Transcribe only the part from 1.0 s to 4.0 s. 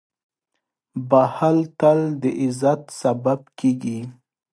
•بښل تل د عزت سبب کېږي.